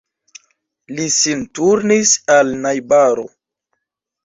Li 0.99 1.05
sin 1.17 1.43
turnis 1.59 2.15
al 2.39 2.51
najbaro. 2.65 3.29